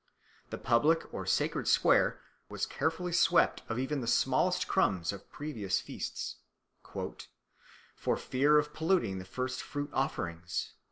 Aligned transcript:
The 0.49 0.57
public 0.57 1.13
or 1.13 1.27
sacred 1.27 1.67
square 1.67 2.19
was 2.49 2.65
carefully 2.65 3.11
swept 3.11 3.61
of 3.69 3.77
even 3.77 4.01
the 4.01 4.07
smallest 4.07 4.67
crumbs 4.67 5.13
of 5.13 5.31
previous 5.31 5.79
feasts, 5.79 6.37
"for 6.83 8.17
fear 8.17 8.57
of 8.57 8.73
polluting 8.73 9.19
the 9.19 9.25
first 9.25 9.61
fruit 9.61 9.91
offerings." 9.93 10.73